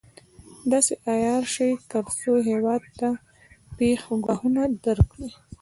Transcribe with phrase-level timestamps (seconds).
[0.71, 3.09] داسې عیار شي تر څو هېواد ته
[3.77, 5.29] پېښ ګواښونه درک کړي.